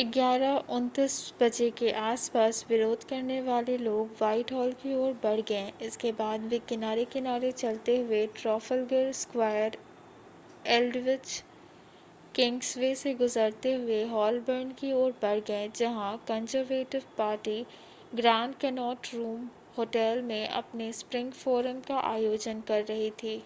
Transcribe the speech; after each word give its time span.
11:29 0.00 1.14
बजे 1.40 1.68
के 1.70 1.90
आस-पास 2.00 2.64
विरोध 2.68 3.04
करने 3.08 3.40
वाले 3.42 3.76
लोग 3.78 4.10
व्हाइटहॉल 4.18 4.72
की 4.82 4.94
ओर 4.94 5.12
बढ़ 5.22 5.40
गए 5.50 5.72
इसके 5.82 6.10
बाद 6.12 6.40
वे 6.50 6.58
किनारे-किनारे 6.68 7.52
चलते 7.52 7.96
हुए 8.00 8.26
ट्राफ़ल्गर 8.34 9.10
स्क्वायर 9.12 9.78
एल्डविच 10.70 11.42
किंग्सवे 12.34 12.94
से 12.94 13.14
गुजरते 13.14 13.72
हुए 13.74 14.02
होलबर्न 14.08 14.72
की 14.80 14.92
ओर 14.92 15.14
बढ़ 15.22 15.40
गए 15.46 15.68
जहां 15.76 16.16
Conservative 16.28 17.04
Party 17.18 17.60
Grand 18.12 18.54
Connaught 18.56 19.14
Room 19.14 19.48
Hotel 19.78 20.22
में 20.22 20.48
अपने 20.48 20.92
स्प्रिंग 20.92 21.32
फ़ोरम 21.34 21.80
का 21.80 22.00
आयोजन 22.06 22.60
कर 22.68 22.84
रही 22.84 23.10
थी 23.22 23.42